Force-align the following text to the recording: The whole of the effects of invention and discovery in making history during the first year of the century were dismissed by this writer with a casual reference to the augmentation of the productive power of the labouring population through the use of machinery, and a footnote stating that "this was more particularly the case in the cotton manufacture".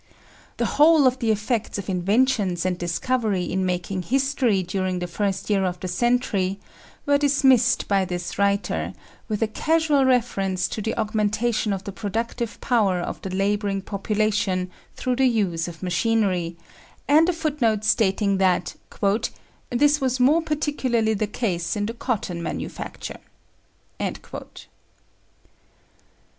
The 0.57 0.65
whole 0.81 1.05
of 1.05 1.19
the 1.19 1.29
effects 1.29 1.77
of 1.77 1.87
invention 1.87 2.57
and 2.65 2.75
discovery 2.75 3.43
in 3.43 3.63
making 3.67 4.01
history 4.01 4.63
during 4.63 4.97
the 4.97 5.05
first 5.05 5.47
year 5.47 5.63
of 5.63 5.79
the 5.79 5.87
century 5.87 6.59
were 7.05 7.19
dismissed 7.19 7.87
by 7.87 8.05
this 8.05 8.39
writer 8.39 8.93
with 9.27 9.43
a 9.43 9.47
casual 9.47 10.03
reference 10.03 10.67
to 10.69 10.81
the 10.81 10.97
augmentation 10.97 11.71
of 11.71 11.83
the 11.83 11.91
productive 11.91 12.59
power 12.61 12.99
of 12.99 13.21
the 13.21 13.29
labouring 13.29 13.83
population 13.83 14.71
through 14.95 15.17
the 15.17 15.27
use 15.27 15.67
of 15.67 15.83
machinery, 15.83 16.57
and 17.07 17.29
a 17.29 17.33
footnote 17.33 17.83
stating 17.85 18.39
that 18.39 18.73
"this 19.69 20.01
was 20.01 20.19
more 20.19 20.41
particularly 20.41 21.13
the 21.13 21.27
case 21.27 21.75
in 21.75 21.85
the 21.85 21.93
cotton 21.93 22.41
manufacture". 22.41 23.19